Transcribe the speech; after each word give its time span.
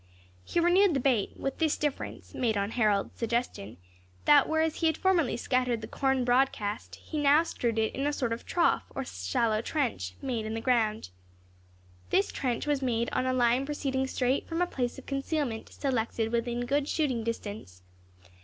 He 0.43 0.59
renewed 0.59 0.95
the 0.95 0.99
bait, 0.99 1.33
with 1.37 1.59
this 1.59 1.77
difference 1.77 2.33
(made 2.33 2.57
on 2.57 2.71
Harold's 2.71 3.19
suggestion) 3.19 3.77
that 4.25 4.49
whereas 4.49 4.77
he 4.77 4.87
had 4.87 4.97
formerly 4.97 5.37
scattered 5.37 5.81
the 5.81 5.87
corn 5.87 6.25
broad 6.25 6.51
cast, 6.51 6.95
he 6.95 7.19
now 7.19 7.43
strewed 7.43 7.77
it 7.77 7.93
in 7.93 8.07
a 8.07 8.11
sort 8.11 8.33
of 8.33 8.43
trough, 8.43 8.91
or 8.95 9.05
shallow 9.05 9.61
trench, 9.61 10.15
made 10.19 10.47
in 10.47 10.55
the 10.55 10.59
ground. 10.59 11.11
This 12.09 12.31
trench 12.31 12.65
was 12.65 12.81
made 12.81 13.11
on 13.13 13.27
a 13.27 13.31
line 13.33 13.63
proceeding 13.63 14.07
straight 14.07 14.47
from 14.49 14.59
a 14.59 14.65
place 14.65 14.97
of 14.97 15.05
concealment, 15.05 15.69
selected 15.69 16.31
within 16.31 16.65
good 16.65 16.87
shooting 16.89 17.23
distance. 17.23 17.83